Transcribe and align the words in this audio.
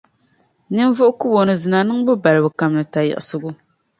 ninvuɣukubo 0.71 1.39
ni 1.47 1.55
zina 1.61 1.79
niŋbu 1.87 2.13
balibu 2.23 2.49
kam 2.59 2.71
ni 2.77 2.83
tayiɣisigu. 2.93 3.49